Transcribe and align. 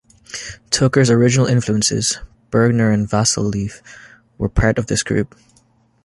Tucker's 0.71 1.11
original 1.11 1.45
influences, 1.45 2.17
Bergner 2.49 2.91
and 2.91 3.07
Vassilieff, 3.07 3.83
were 4.39 4.49
part 4.49 4.79
of 4.79 4.87
this 4.87 5.03
group. 5.03 5.35